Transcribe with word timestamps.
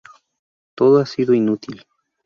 Todo 0.73 0.97
ha 0.97 1.05
sido 1.05 1.35
inútil. 1.35 1.83